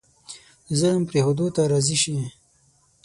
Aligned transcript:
د 0.67 0.69
ظلم 0.81 1.01
پرېښودو 1.09 1.45
ته 1.55 1.61
راضي 1.71 1.97
شي. 2.03 2.15